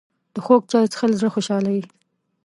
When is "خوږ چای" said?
0.45-0.85